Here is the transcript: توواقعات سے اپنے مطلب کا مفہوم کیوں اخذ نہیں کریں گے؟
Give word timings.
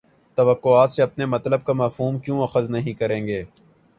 توواقعات 0.37 0.91
سے 0.91 1.03
اپنے 1.03 1.25
مطلب 1.25 1.65
کا 1.65 1.73
مفہوم 1.73 2.17
کیوں 2.19 2.41
اخذ 2.43 2.69
نہیں 2.69 2.93
کریں 2.93 3.25
گے؟ 3.27 3.43